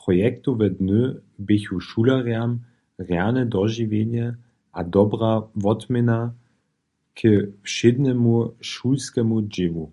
Projektowe 0.00 0.66
dny 0.78 1.02
běchu 1.46 1.76
šulerjam 1.88 2.52
rjane 3.08 3.42
dožiwjenje 3.52 4.26
a 4.78 4.80
dobra 4.94 5.32
wotměna 5.62 6.18
k 7.16 7.18
wšědnemu 7.64 8.36
šulskemu 8.70 9.36
dźěłu. 9.54 9.86